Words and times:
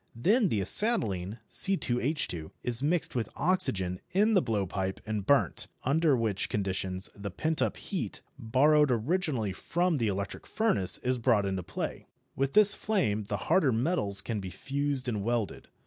Then 0.15 0.49
the 0.49 0.61
acetylene 0.61 1.37
(C_H_) 1.47 2.49
is 2.63 2.81
mixed 2.81 3.13
with 3.13 3.29
oxygen 3.35 4.01
in 4.09 4.33
the 4.33 4.41
blowpipe 4.41 4.99
and 5.05 5.27
burnt, 5.27 5.67
under 5.83 6.17
which 6.17 6.49
conditions 6.49 7.07
the 7.15 7.29
pent 7.29 7.61
up 7.61 7.77
heat, 7.77 8.21
borrowed 8.39 8.89
originally 8.89 9.53
from 9.53 9.97
the 9.97 10.07
electric 10.07 10.47
furnace, 10.47 10.97
is 11.03 11.19
brought 11.19 11.45
into 11.45 11.61
play. 11.61 12.07
With 12.35 12.53
this 12.53 12.73
flame 12.73 13.25
the 13.25 13.37
harder 13.45 13.71
metals 13.71 14.21
can 14.21 14.39
be 14.39 14.49
fused 14.49 15.07
and 15.07 15.23
welded. 15.23 15.67